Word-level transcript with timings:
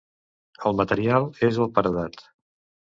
El 0.69 0.77
material 0.81 1.29
és 1.51 1.61
el 1.67 1.71
paredat. 1.79 2.23